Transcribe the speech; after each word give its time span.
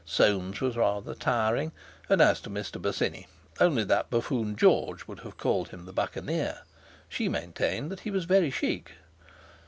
Soames 0.03 0.61
was 0.61 0.75
rather 0.77 1.13
tiring; 1.13 1.71
and 2.09 2.21
as 2.23 2.41
to 2.41 2.49
Mr. 2.49 2.81
Bosinney—only 2.81 3.83
that 3.83 4.09
buffoon 4.09 4.55
George 4.55 5.05
would 5.07 5.19
have 5.19 5.37
called 5.37 5.67
him 5.69 5.85
the 5.85 5.93
Buccaneer—she 5.93 7.29
maintained 7.29 7.91
that 7.91 7.99
he 7.99 8.09
was 8.09 8.25
very 8.25 8.49
chic. 8.49 8.93